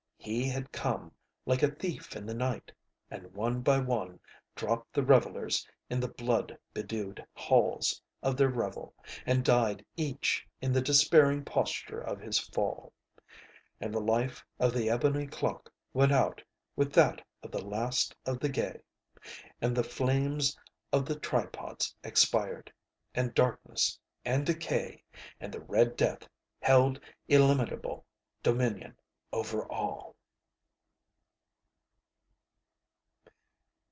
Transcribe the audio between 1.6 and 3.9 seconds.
a thief in the night. And one by